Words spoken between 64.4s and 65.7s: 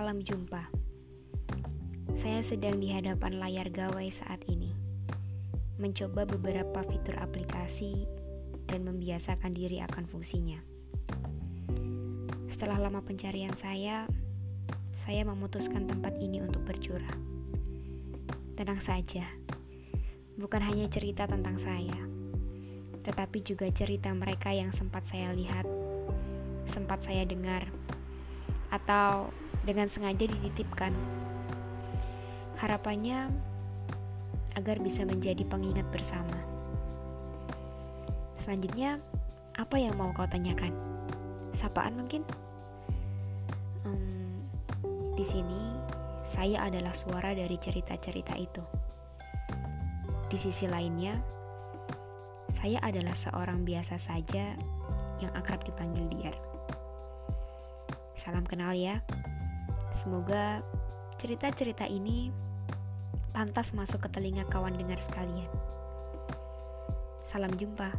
kawan dengar sekalian.